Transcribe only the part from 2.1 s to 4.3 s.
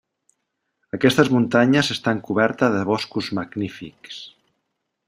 cobertes de boscos magnífics.